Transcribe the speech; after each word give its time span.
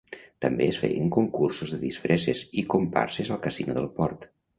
També 0.43 0.67
es 0.67 0.77
feien 0.83 1.11
concursos 1.15 1.73
de 1.75 1.79
disfresses 1.83 2.41
i 2.61 2.65
comparses 2.75 3.31
al 3.37 3.41
casino 3.45 3.77
del 3.79 3.87
port. 4.01 4.27